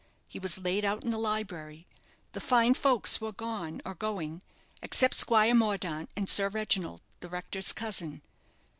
He 0.27 0.39
was 0.39 0.57
laid 0.57 0.83
out 0.83 1.03
in 1.03 1.11
the 1.11 1.19
library. 1.19 1.85
The 2.31 2.39
fine 2.41 2.73
folks 2.73 3.21
were 3.21 3.31
gone, 3.31 3.83
or 3.85 3.93
going, 3.93 4.41
except 4.81 5.13
Squire 5.13 5.53
Mordaunt 5.53 6.09
and 6.17 6.27
Sir 6.27 6.49
Reginald, 6.49 7.01
the 7.19 7.29
rector's 7.29 7.71
cousin. 7.71 8.23